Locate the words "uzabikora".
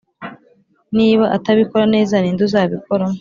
2.47-3.05